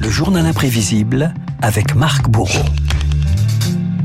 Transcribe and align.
Le 0.00 0.10
journal 0.10 0.46
imprévisible 0.46 1.34
avec 1.60 1.94
Marc 1.94 2.28
Bourreau. 2.28 2.64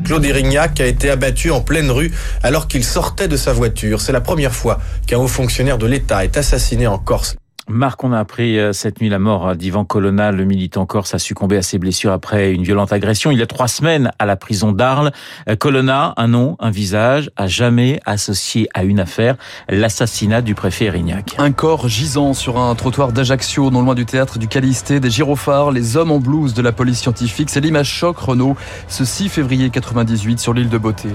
Claude 0.03 0.25
Erignac 0.25 0.79
a 0.79 0.85
été 0.85 1.09
abattu 1.09 1.51
en 1.51 1.61
pleine 1.61 1.91
rue 1.91 2.11
alors 2.41 2.67
qu'il 2.67 2.83
sortait 2.83 3.27
de 3.27 3.37
sa 3.37 3.53
voiture. 3.53 4.01
C'est 4.01 4.11
la 4.11 4.21
première 4.21 4.53
fois 4.53 4.79
qu'un 5.07 5.17
haut 5.17 5.27
fonctionnaire 5.27 5.77
de 5.77 5.85
l'État 5.85 6.23
est 6.23 6.37
assassiné 6.37 6.87
en 6.87 6.97
Corse. 6.97 7.35
Marc, 7.67 8.03
on 8.03 8.13
a 8.13 8.19
appris 8.19 8.59
euh, 8.59 8.73
cette 8.73 9.01
nuit 9.01 9.09
la 9.09 9.17
mort 9.17 9.55
d'Ivan 9.55 9.85
Colonna, 9.85 10.31
le 10.31 10.45
militant 10.45 10.85
corse 10.85 11.15
a 11.15 11.19
succombé 11.19 11.57
à 11.57 11.63
ses 11.63 11.79
blessures 11.79 12.11
après 12.11 12.51
une 12.51 12.61
violente 12.61 12.93
agression. 12.93 13.31
Il 13.31 13.39
y 13.39 13.41
a 13.41 13.47
trois 13.47 13.67
semaines 13.67 14.11
à 14.19 14.27
la 14.27 14.35
prison 14.35 14.71
d'Arles. 14.71 15.11
Euh, 15.49 15.55
Colonna, 15.55 16.13
un 16.17 16.27
nom, 16.27 16.57
un 16.59 16.69
visage, 16.69 17.31
à 17.35 17.47
jamais 17.47 17.99
associé 18.05 18.69
à 18.75 18.83
une 18.83 18.99
affaire, 18.99 19.35
l'assassinat 19.67 20.43
du 20.43 20.53
préfet 20.53 20.85
Erignac. 20.85 21.35
Un 21.39 21.51
corps 21.51 21.87
gisant 21.87 22.33
sur 22.33 22.59
un 22.59 22.75
trottoir 22.75 23.11
d'Ajaccio, 23.11 23.71
non 23.71 23.81
loin 23.81 23.95
du 23.95 24.05
théâtre 24.05 24.37
du 24.37 24.47
Calisté, 24.47 24.99
des 24.99 25.09
gyrophares, 25.09 25.71
les 25.71 25.97
hommes 25.97 26.11
en 26.11 26.19
blouse 26.19 26.53
de 26.53 26.61
la 26.61 26.71
police 26.71 26.99
scientifique. 26.99 27.49
C'est 27.49 27.61
l'image 27.61 27.89
choc, 27.89 28.17
Renault, 28.19 28.55
ce 28.87 29.05
6 29.05 29.29
février 29.29 29.71
98 29.71 30.39
sur 30.39 30.53
l'île 30.53 30.69
de 30.69 30.77
Beauté. 30.77 31.09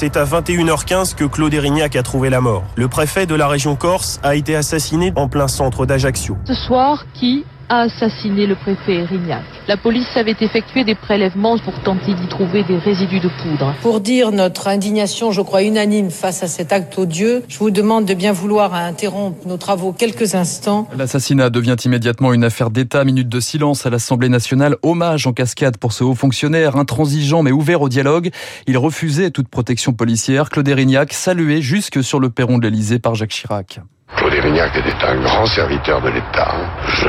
C'est 0.00 0.16
à 0.16 0.24
21h15 0.24 1.14
que 1.14 1.24
Claude 1.26 1.52
Erignac 1.52 1.94
a 1.94 2.02
trouvé 2.02 2.30
la 2.30 2.40
mort. 2.40 2.64
Le 2.74 2.88
préfet 2.88 3.26
de 3.26 3.34
la 3.34 3.46
région 3.46 3.76
Corse 3.76 4.18
a 4.22 4.34
été 4.34 4.56
assassiné 4.56 5.12
en 5.14 5.28
plein 5.28 5.46
centre 5.46 5.84
d'Ajaccio. 5.84 6.38
Ce 6.46 6.54
soir, 6.54 7.04
qui 7.12 7.44
a 7.70 7.82
assassiné 7.82 8.46
le 8.46 8.56
préfet 8.56 8.94
Erignac. 8.94 9.44
La 9.68 9.76
police 9.76 10.16
avait 10.16 10.36
effectué 10.40 10.82
des 10.82 10.96
prélèvements 10.96 11.56
pour 11.58 11.80
tenter 11.80 12.14
d'y 12.14 12.26
trouver 12.26 12.64
des 12.64 12.76
résidus 12.76 13.20
de 13.20 13.28
poudre. 13.28 13.74
Pour 13.80 14.00
dire 14.00 14.32
notre 14.32 14.66
indignation, 14.66 15.30
je 15.30 15.40
crois, 15.40 15.62
unanime 15.62 16.10
face 16.10 16.42
à 16.42 16.48
cet 16.48 16.72
acte 16.72 16.98
odieux, 16.98 17.44
je 17.48 17.58
vous 17.58 17.70
demande 17.70 18.04
de 18.04 18.14
bien 18.14 18.32
vouloir 18.32 18.74
interrompre 18.74 19.46
nos 19.46 19.56
travaux 19.56 19.92
quelques 19.92 20.34
instants. 20.34 20.88
L'assassinat 20.96 21.48
devient 21.48 21.76
immédiatement 21.84 22.32
une 22.32 22.42
affaire 22.42 22.70
d'État. 22.70 23.04
Minute 23.04 23.28
de 23.28 23.40
silence 23.40 23.86
à 23.86 23.90
l'Assemblée 23.90 24.28
nationale. 24.28 24.76
Hommage 24.82 25.28
en 25.28 25.32
cascade 25.32 25.78
pour 25.78 25.92
ce 25.92 26.02
haut 26.02 26.16
fonctionnaire, 26.16 26.76
intransigeant 26.76 27.42
mais 27.44 27.52
ouvert 27.52 27.82
au 27.82 27.88
dialogue. 27.88 28.30
Il 28.66 28.76
refusait 28.78 29.30
toute 29.30 29.48
protection 29.48 29.92
policière. 29.92 30.50
Claude 30.50 30.66
Erignac 30.66 31.12
salué 31.12 31.62
jusque 31.62 32.02
sur 32.02 32.18
le 32.18 32.30
perron 32.30 32.58
de 32.58 32.64
l'Elysée 32.64 32.98
par 32.98 33.14
Jacques 33.14 33.30
Chirac. 33.30 33.80
Claude 34.16 34.34
Erignac 34.34 34.76
était 34.76 35.04
un 35.06 35.20
grand 35.22 35.46
serviteur 35.46 36.02
de 36.02 36.08
l'État. 36.08 36.54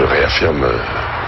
Je 0.02 0.06
réaffirme 0.08 0.66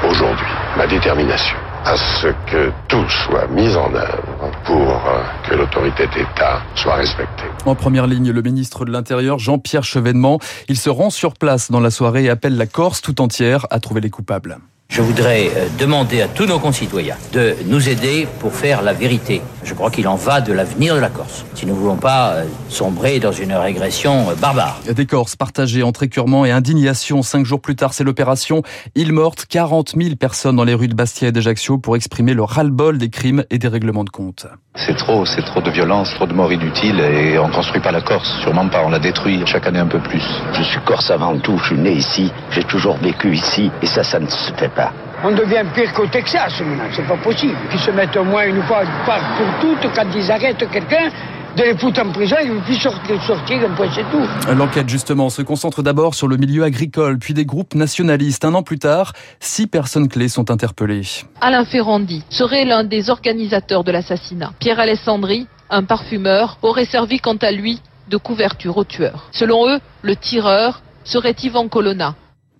aujourd'hui 0.10 0.48
ma 0.76 0.88
détermination 0.88 1.56
à 1.86 1.96
ce 1.96 2.28
que 2.50 2.72
tout 2.88 3.08
soit 3.08 3.46
mis 3.50 3.76
en 3.76 3.94
œuvre 3.94 4.52
pour 4.66 5.00
que 5.48 5.54
l'autorité 5.54 6.08
d'État 6.08 6.60
soit 6.74 6.96
respectée. 6.96 7.44
En 7.68 7.76
première 7.76 8.08
ligne, 8.08 8.32
le 8.32 8.42
ministre 8.42 8.84
de 8.86 8.92
l'Intérieur, 8.92 9.38
Jean-Pierre 9.38 9.84
Chevènement. 9.84 10.40
Il 10.70 10.78
se 10.78 10.90
rend 10.90 11.12
sur 11.12 11.34
place 11.34 11.70
dans 11.70 11.82
la 11.82 11.92
soirée 11.92 12.24
et 12.24 12.30
appelle 12.32 12.58
la 12.58 12.66
Corse 12.66 13.04
tout 13.04 13.22
entière 13.22 13.68
à 13.70 13.80
trouver 13.80 14.02
les 14.02 14.10
coupables. 14.10 14.58
Je 14.94 15.02
voudrais 15.02 15.50
demander 15.80 16.22
à 16.22 16.28
tous 16.28 16.46
nos 16.46 16.60
concitoyens 16.60 17.16
de 17.32 17.56
nous 17.66 17.90
aider 17.90 18.28
pour 18.40 18.54
faire 18.54 18.84
la 18.84 18.94
vérité. 18.94 19.42
Je 19.64 19.74
crois 19.74 19.90
qu'il 19.90 20.08
en 20.08 20.18
va 20.18 20.40
de 20.40 20.54
l'avenir 20.54 20.94
de 20.94 21.00
la 21.00 21.10
Corse. 21.10 21.46
Si 21.56 21.66
nous 21.66 21.74
ne 21.74 21.80
voulons 21.80 21.96
pas 21.96 22.36
sombrer 22.70 23.20
dans 23.20 23.32
une 23.32 23.54
régression 23.54 24.28
barbare. 24.40 24.80
Des 24.88 25.08
Corses 25.08 25.36
partagés 25.36 25.82
entre 25.82 26.04
écœurement 26.04 26.46
et 26.46 26.52
indignation. 26.52 27.24
Cinq 27.24 27.44
jours 27.44 27.60
plus 27.60 27.76
tard, 27.76 27.92
c'est 27.96 28.04
l'opération 28.04 28.62
Île 28.94 29.14
Morte. 29.14 29.48
40 29.50 29.96
000 29.98 30.16
personnes 30.16 30.58
dans 30.58 30.64
les 30.64 30.76
rues 30.76 30.90
de 30.90 30.94
Bastia 30.94 31.30
et 31.30 31.32
d'Ajaccio 31.32 31.80
pour 31.80 31.96
exprimer 31.96 32.36
le 32.36 32.44
ras-le-bol 32.44 33.00
des 33.00 33.10
crimes 33.10 33.46
et 33.50 33.58
des 33.58 33.70
règlements 33.70 34.04
de 34.04 34.12
compte. 34.12 34.46
C'est 34.76 34.96
trop, 34.96 35.26
c'est 35.26 35.44
trop 35.44 35.62
de 35.62 35.72
violence, 35.72 36.14
trop 36.16 36.28
de 36.28 36.34
morts 36.34 36.52
inutiles 36.52 37.00
et 37.00 37.40
on 37.40 37.50
construit 37.50 37.82
pas 37.82 37.92
la 37.92 38.02
Corse. 38.02 38.32
Sûrement 38.42 38.68
pas, 38.70 38.84
on 38.86 38.90
la 38.90 39.00
détruit 39.00 39.42
chaque 39.48 39.66
année 39.66 39.80
un 39.80 39.88
peu 39.88 40.00
plus. 40.00 40.24
Je 40.54 40.62
suis 40.62 40.80
corse 40.86 41.10
avant 41.10 41.40
tout, 41.40 41.58
je 41.60 41.66
suis 41.66 41.78
né 41.78 41.94
ici, 41.94 42.32
j'ai 42.52 42.64
toujours 42.64 42.98
vécu 42.98 43.34
ici 43.34 43.72
et 43.82 43.88
ça, 43.88 44.04
ça 44.04 44.20
ne 44.20 44.28
se 44.28 44.54
fait 44.54 44.70
pas. 44.70 44.83
On 45.26 45.32
devient 45.32 45.64
pire 45.74 45.94
qu'au 45.94 46.06
Texas 46.08 46.60
maintenant, 46.60 46.84
c'est 46.94 47.08
pas 47.08 47.16
possible. 47.16 47.56
Qu'ils 47.72 47.80
se 47.80 47.92
mettent 47.92 48.18
au 48.18 48.26
moins 48.26 48.46
une 48.46 48.62
fois 48.64 48.84
par 49.06 49.22
pour 49.38 49.48
toutes 49.62 49.94
quand 49.96 50.08
ils 50.14 50.30
arrêtent 50.30 50.70
quelqu'un 50.70 51.10
de 51.56 51.64
les 51.64 51.78
foutre 51.78 52.02
en 52.02 52.12
prison, 52.12 52.36
ils 52.44 52.54
ne 52.54 52.60
plus 52.60 52.76
sortir, 52.76 53.24
sortir 53.24 53.60
c'est 53.96 54.04
tout. 54.12 54.54
L'enquête 54.54 54.90
justement 54.90 55.30
se 55.30 55.42
concentre 55.42 55.82
d'abord 55.82 56.14
sur 56.14 56.28
le 56.28 56.36
milieu 56.36 56.64
agricole, 56.64 57.20
puis 57.20 57.34
des 57.34 57.46
groupes 57.46 57.74
nationalistes. 57.74 58.44
Un 58.44 58.54
an 58.54 58.64
plus 58.64 58.80
tard, 58.80 59.14
six 59.40 59.68
personnes 59.68 60.10
clés 60.10 60.28
sont 60.28 60.52
interpellées. 60.52 61.08
Alain 61.40 61.64
Ferrandi 61.64 62.26
serait 62.30 62.66
l'un 62.66 62.84
des 62.84 63.10
organisateurs 63.10 63.86
de 63.86 63.94
l'assassinat. 63.94 64.52
Pierre 64.60 64.82
Alessandri, 64.82 65.48
un 65.70 65.84
parfumeur, 65.84 66.58
aurait 66.64 66.86
servi 66.86 67.20
quant 67.20 67.38
à 67.38 67.52
lui 67.52 67.80
de 68.10 68.18
couverture 68.18 68.76
au 68.76 68.84
tueur. 68.84 69.30
Selon 69.32 69.70
eux, 69.70 69.80
le 70.02 70.18
tireur 70.18 70.82
serait 71.06 71.36
Ivan 71.44 71.70
Colonna, 71.70 72.16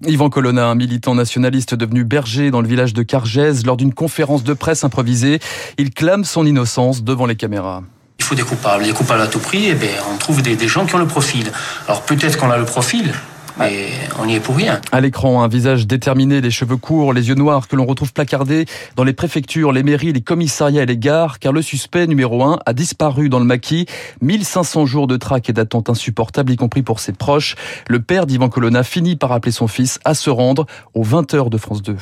Yvan 0.06 0.30
Colonna, 0.30 0.68
un 0.68 0.76
militant 0.76 1.16
nationaliste 1.16 1.76
devenu 1.76 2.04
berger 2.04 2.52
dans 2.52 2.62
le 2.62 2.68
village 2.68 2.94
de 2.94 3.04
Cargèse, 3.04 3.66
lors 3.66 3.78
d'une 3.78 3.94
conférence 3.94 4.44
de 4.44 4.54
presse 4.54 4.84
improvisée, 4.84 5.40
il 5.78 5.92
clame 5.92 6.26
son 6.26 6.46
innocence 6.46 7.04
devant 7.04 7.26
les 7.26 7.36
caméras. 7.36 7.84
Il 8.20 8.26
faut 8.26 8.36
des 8.36 8.44
coupables. 8.44 8.84
Des 8.84 8.94
coupables 8.94 9.22
à 9.22 9.28
tout 9.28 9.40
prix, 9.40 9.68
eh 9.70 9.76
on 10.14 10.18
trouve 10.18 10.42
des 10.42 10.68
gens 10.68 10.86
qui 10.86 10.96
ont 10.96 11.00
le 11.00 11.08
profil. 11.08 11.52
Alors 11.88 12.02
peut-être 12.04 12.38
qu'on 12.38 12.52
a 12.52 12.58
le 12.58 12.66
profil, 12.66 13.14
mais 13.58 13.90
on 14.20 14.28
y 14.28 14.36
est 14.36 14.40
pour 14.40 14.56
rien. 14.56 14.82
À 14.92 15.02
l'écran, 15.02 15.44
un 15.44 15.48
visage 15.48 15.88
déterminé, 15.88 16.42
les 16.42 16.52
cheveux 16.52 16.78
courts, 16.78 17.14
les 17.14 17.30
yeux 17.30 17.36
noirs 17.36 17.68
que 17.68 17.76
l'on 17.76 17.86
retrouve 17.86 18.14
placardés 18.14 18.66
dans 18.96 19.04
les 19.04 19.14
préfectures, 19.14 19.72
les 19.72 19.84
mairies, 19.84 20.14
les 20.14 20.22
commissariats 20.22 20.84
et 20.84 20.86
les 20.86 20.98
gares, 20.98 21.40
car 21.40 21.54
le 21.54 21.62
suspect 21.62 22.08
numéro 22.08 22.44
1 22.44 22.60
a 22.66 22.74
disparu 22.74 23.30
dans 23.30 23.40
le 23.40 23.46
maquis. 23.46 23.86
1500 24.22 24.86
jours 24.86 25.08
de 25.08 25.18
traque 25.18 25.50
et 25.50 25.54
d'attente 25.54 25.90
insupportable, 25.90 26.52
y 26.52 26.56
compris 26.56 26.84
pour 26.84 27.00
ses 27.00 27.14
proches. 27.14 27.56
Le 27.88 28.02
père 28.02 28.26
d'Ivan 28.26 28.50
Colonna 28.50 28.84
finit 28.84 29.16
par 29.16 29.32
appeler 29.32 29.52
son 29.52 29.68
fils 29.68 30.00
à 30.06 30.14
se 30.14 30.30
rendre 30.30 30.66
aux 30.94 31.04
20h 31.04 31.50
de 31.50 31.58
France 31.58 31.82
2. 31.82 31.96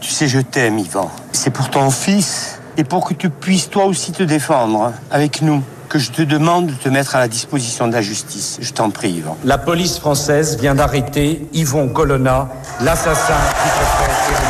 Tu 0.00 0.10
sais, 0.10 0.28
je 0.28 0.40
t'aime, 0.40 0.78
Ivan. 0.78 1.10
C'est 1.32 1.52
pour 1.52 1.70
ton 1.70 1.90
fils 1.90 2.60
et 2.76 2.84
pour 2.84 3.06
que 3.06 3.14
tu 3.14 3.30
puisses 3.30 3.70
toi 3.70 3.86
aussi 3.86 4.12
te 4.12 4.22
défendre 4.22 4.92
avec 5.10 5.42
nous 5.42 5.62
que 5.94 6.00
je 6.00 6.10
te 6.10 6.22
demande 6.22 6.66
de 6.66 6.72
te 6.72 6.88
mettre 6.88 7.14
à 7.14 7.20
la 7.20 7.28
disposition 7.28 7.86
de 7.86 7.92
la 7.92 8.02
justice. 8.02 8.58
Je 8.60 8.72
t'en 8.72 8.90
prie, 8.90 9.12
Yvan. 9.12 9.38
La 9.44 9.58
police 9.58 10.00
française 10.00 10.58
vient 10.60 10.74
d'arrêter 10.74 11.46
Yvon 11.52 11.88
Colonna, 11.88 12.48
l'assassin 12.80 13.36
du 13.36 13.70
préfet 13.70 14.42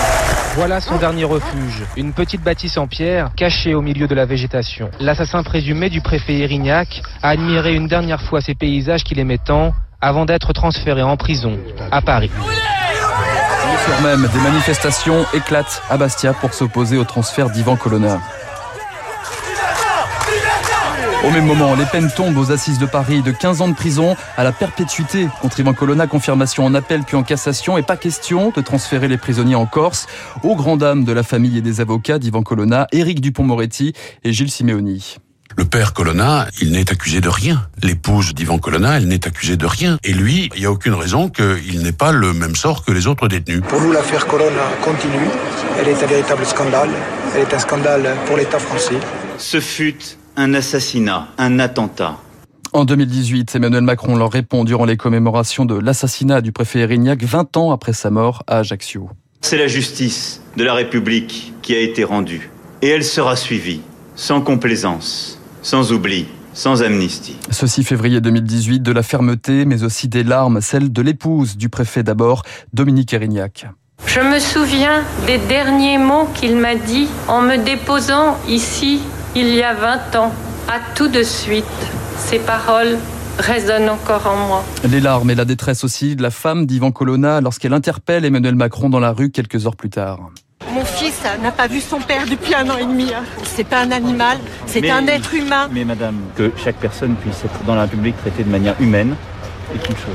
Voilà 0.56 0.80
son 0.80 0.96
dernier 0.96 1.24
refuge, 1.24 1.82
une 1.98 2.14
petite 2.14 2.40
bâtisse 2.40 2.78
en 2.78 2.86
pierre 2.86 3.30
cachée 3.36 3.74
au 3.74 3.82
milieu 3.82 4.08
de 4.08 4.14
la 4.14 4.24
végétation. 4.24 4.90
L'assassin 5.00 5.42
présumé 5.42 5.90
du 5.90 6.00
préfet 6.00 6.38
Erignac 6.38 7.02
a 7.22 7.28
admiré 7.28 7.74
une 7.74 7.88
dernière 7.88 8.22
fois 8.22 8.40
ces 8.40 8.54
paysages 8.54 9.04
qu'il 9.04 9.18
aimait 9.18 9.36
tant 9.36 9.74
avant 10.00 10.24
d'être 10.24 10.54
transféré 10.54 11.02
en 11.02 11.18
prison 11.18 11.58
à 11.90 12.00
Paris. 12.00 12.30
Le 12.38 13.78
soir 13.84 14.00
même, 14.00 14.26
des 14.32 14.40
manifestations 14.40 15.26
éclatent 15.34 15.82
à 15.90 15.98
Bastia 15.98 16.32
pour 16.32 16.54
s'opposer 16.54 16.96
au 16.96 17.04
transfert 17.04 17.50
d'Ivan 17.50 17.76
Colonna. 17.76 18.18
Au 21.26 21.30
même 21.30 21.46
moment, 21.46 21.74
les 21.74 21.86
peines 21.86 22.10
tombent 22.14 22.36
aux 22.36 22.52
assises 22.52 22.78
de 22.78 22.84
Paris 22.84 23.22
de 23.22 23.30
15 23.30 23.62
ans 23.62 23.68
de 23.68 23.74
prison 23.74 24.14
à 24.36 24.44
la 24.44 24.52
perpétuité 24.52 25.26
contre 25.40 25.58
Ivan 25.58 25.72
Colonna, 25.72 26.06
confirmation 26.06 26.66
en 26.66 26.74
appel 26.74 27.02
puis 27.02 27.16
en 27.16 27.22
cassation 27.22 27.78
et 27.78 27.82
pas 27.82 27.96
question 27.96 28.52
de 28.54 28.60
transférer 28.60 29.08
les 29.08 29.16
prisonniers 29.16 29.54
en 29.54 29.64
Corse 29.64 30.06
aux 30.42 30.54
grandes 30.54 30.80
dames 30.80 31.04
de 31.04 31.12
la 31.12 31.22
famille 31.22 31.56
et 31.56 31.62
des 31.62 31.80
avocats 31.80 32.18
d'Ivan 32.18 32.42
Colonna, 32.42 32.88
Éric 32.92 33.22
Dupont-Moretti 33.22 33.94
et 34.22 34.32
Gilles 34.34 34.50
Simeoni. 34.50 35.16
Le 35.56 35.64
père 35.64 35.94
Colonna, 35.94 36.46
il 36.60 36.72
n'est 36.72 36.90
accusé 36.92 37.22
de 37.22 37.28
rien. 37.30 37.68
L'épouse 37.82 38.34
d'Ivan 38.34 38.58
Colonna, 38.58 38.98
elle 38.98 39.08
n'est 39.08 39.26
accusée 39.26 39.56
de 39.56 39.66
rien. 39.66 39.98
Et 40.04 40.12
lui, 40.12 40.50
il 40.54 40.60
n'y 40.60 40.66
a 40.66 40.70
aucune 40.70 40.94
raison 40.94 41.30
qu'il 41.30 41.80
n'ait 41.82 41.92
pas 41.92 42.12
le 42.12 42.34
même 42.34 42.54
sort 42.54 42.84
que 42.84 42.92
les 42.92 43.06
autres 43.06 43.28
détenus. 43.28 43.62
Pour 43.66 43.80
nous, 43.80 43.92
l'affaire 43.92 44.26
Colonna 44.26 44.68
continue. 44.82 45.28
Elle 45.80 45.88
est 45.88 46.02
un 46.02 46.06
véritable 46.06 46.44
scandale. 46.44 46.90
Elle 47.34 47.42
est 47.42 47.54
un 47.54 47.58
scandale 47.58 48.14
pour 48.26 48.36
l'État 48.36 48.58
français. 48.58 48.98
Ce 49.38 49.60
fut 49.60 50.18
un 50.36 50.54
assassinat, 50.54 51.28
un 51.38 51.58
attentat. 51.58 52.18
En 52.72 52.84
2018, 52.84 53.54
Emmanuel 53.54 53.82
Macron 53.82 54.16
leur 54.16 54.32
répond 54.32 54.64
durant 54.64 54.84
les 54.84 54.96
commémorations 54.96 55.64
de 55.64 55.76
l'assassinat 55.76 56.40
du 56.40 56.50
préfet 56.50 56.80
Erignac 56.80 57.22
20 57.22 57.56
ans 57.56 57.70
après 57.70 57.92
sa 57.92 58.10
mort 58.10 58.42
à 58.48 58.58
Ajaccio. 58.58 59.08
C'est 59.42 59.58
la 59.58 59.68
justice 59.68 60.42
de 60.56 60.64
la 60.64 60.74
République 60.74 61.52
qui 61.62 61.74
a 61.74 61.78
été 61.78 62.02
rendue. 62.02 62.50
Et 62.82 62.88
elle 62.88 63.04
sera 63.04 63.36
suivie, 63.36 63.80
sans 64.16 64.40
complaisance, 64.40 65.40
sans 65.62 65.92
oubli, 65.92 66.26
sans 66.52 66.82
amnistie. 66.82 67.36
Ce 67.50 67.66
6 67.66 67.84
février 67.84 68.20
2018, 68.20 68.80
de 68.80 68.92
la 68.92 69.04
fermeté, 69.04 69.64
mais 69.66 69.84
aussi 69.84 70.08
des 70.08 70.24
larmes, 70.24 70.60
celle 70.60 70.92
de 70.92 71.02
l'épouse 71.02 71.56
du 71.56 71.68
préfet 71.68 72.02
d'abord, 72.02 72.42
Dominique 72.72 73.12
Erignac. 73.14 73.66
Je 74.06 74.20
me 74.20 74.40
souviens 74.40 75.04
des 75.26 75.38
derniers 75.38 75.98
mots 75.98 76.28
qu'il 76.34 76.56
m'a 76.56 76.74
dit 76.74 77.08
en 77.28 77.40
me 77.40 77.56
déposant 77.56 78.36
ici 78.48 79.00
il 79.36 79.54
y 79.54 79.62
a 79.62 79.74
20 79.74 80.16
ans. 80.16 80.32
À 80.68 80.78
tout 80.94 81.08
de 81.08 81.22
suite, 81.22 81.64
ces 82.16 82.38
paroles 82.38 82.98
résonnent 83.38 83.88
encore 83.88 84.26
en 84.26 84.36
moi. 84.46 84.64
Les 84.88 85.00
larmes 85.00 85.30
et 85.30 85.34
la 85.34 85.44
détresse 85.44 85.84
aussi 85.84 86.16
de 86.16 86.22
la 86.22 86.30
femme 86.30 86.66
d'Ivan 86.66 86.92
Colonna 86.92 87.40
lorsqu'elle 87.40 87.74
interpelle 87.74 88.24
Emmanuel 88.24 88.54
Macron 88.54 88.88
dans 88.88 89.00
la 89.00 89.12
rue 89.12 89.30
quelques 89.30 89.66
heures 89.66 89.76
plus 89.76 89.90
tard. 89.90 90.20
Mon 90.72 90.84
fils 90.84 91.20
n'a 91.42 91.52
pas 91.52 91.66
vu 91.66 91.80
son 91.80 91.98
père 91.98 92.24
depuis 92.28 92.54
un 92.54 92.68
an 92.70 92.78
et 92.78 92.84
demi. 92.84 93.10
C'est 93.44 93.64
pas 93.64 93.80
un 93.80 93.90
animal, 93.90 94.38
c'est 94.66 94.88
un 94.90 95.06
être 95.06 95.34
humain. 95.34 95.68
Mais 95.70 95.84
madame, 95.84 96.16
que 96.36 96.52
chaque 96.56 96.76
personne 96.76 97.14
puisse 97.16 97.44
être 97.44 97.64
dans 97.66 97.74
la 97.74 97.82
République 97.82 98.16
traitée 98.16 98.44
de 98.44 98.50
manière 98.50 98.74
humaine, 98.80 99.14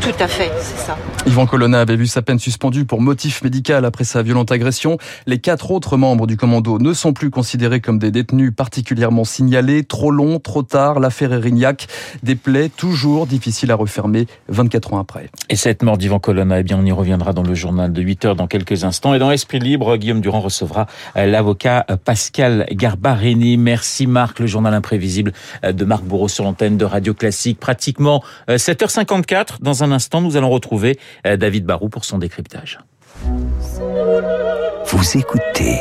Tout 0.01 0.09
à 0.19 0.27
fait, 0.27 0.51
c'est 0.59 0.77
ça. 0.77 0.97
Yvan 1.25 1.45
Colonna 1.45 1.81
avait 1.81 1.95
vu 1.95 2.07
sa 2.07 2.21
peine 2.21 2.39
suspendue 2.39 2.85
pour 2.85 3.01
motif 3.01 3.43
médical 3.43 3.85
après 3.85 4.03
sa 4.03 4.21
violente 4.21 4.51
agression. 4.51 4.97
Les 5.27 5.39
quatre 5.39 5.71
autres 5.71 5.97
membres 5.97 6.27
du 6.27 6.37
commando 6.37 6.79
ne 6.79 6.93
sont 6.93 7.13
plus 7.13 7.29
considérés 7.29 7.81
comme 7.81 7.99
des 7.99 8.11
détenus 8.11 8.51
particulièrement 8.55 9.25
signalés. 9.25 9.83
Trop 9.83 10.11
long, 10.11 10.39
trop 10.39 10.63
tard, 10.63 10.99
l'affaire 10.99 11.33
Erignac. 11.33 11.87
Des 12.23 12.35
plaies 12.35 12.69
toujours 12.69 13.27
difficiles 13.27 13.71
à 13.71 13.75
refermer 13.75 14.27
24 14.47 14.93
ans 14.93 14.99
après. 14.99 15.29
Et 15.49 15.55
cette 15.55 15.83
mort 15.83 15.97
d'Yvan 15.97 16.19
Colonna, 16.19 16.59
eh 16.59 16.63
bien, 16.63 16.77
on 16.79 16.85
y 16.85 16.91
reviendra 16.91 17.33
dans 17.33 17.43
le 17.43 17.53
journal 17.53 17.91
de 17.91 18.01
8 18.01 18.25
heures 18.25 18.35
dans 18.35 18.47
quelques 18.47 18.83
instants. 18.83 19.13
Et 19.13 19.19
dans 19.19 19.31
Esprit 19.31 19.59
Libre, 19.59 19.97
Guillaume 19.97 20.21
Durand 20.21 20.41
recevra 20.41 20.87
euh, 21.17 21.25
l'avocat 21.25 21.85
euh, 21.89 21.97
Pascal 21.97 22.65
Garbarini. 22.71 23.57
Merci 23.57 24.07
Marc, 24.07 24.39
le 24.39 24.47
journal 24.47 24.73
imprévisible 24.73 25.33
euh, 25.63 25.71
de 25.71 25.85
Marc 25.85 26.03
Bourreau 26.03 26.27
sur 26.27 26.43
l'antenne 26.43 26.77
de 26.77 26.85
Radio 26.85 27.13
Classique. 27.13 27.59
Pratiquement 27.59 28.23
7h54. 28.47 29.38
Dans 29.59 29.83
un 29.83 29.91
instant, 29.91 30.21
nous 30.21 30.37
allons 30.37 30.49
retrouver 30.49 30.99
David 31.23 31.65
Barou 31.65 31.89
pour 31.89 32.05
son 32.05 32.17
décryptage. 32.17 32.79
Vous 34.85 35.17
écoutez 35.17 35.79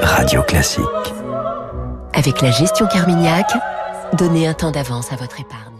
Radio 0.00 0.42
Classique. 0.42 0.84
Avec 2.12 2.40
la 2.40 2.50
gestion 2.50 2.86
Carmignac, 2.86 3.46
donnez 4.14 4.46
un 4.46 4.54
temps 4.54 4.70
d'avance 4.70 5.12
à 5.12 5.16
votre 5.16 5.40
épargne. 5.40 5.75